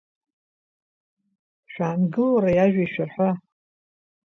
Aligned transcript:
Шәаангыл 1.71 2.29
уара, 2.33 2.51
иажәа 2.53 2.81
ишәырҳәа. 2.85 3.29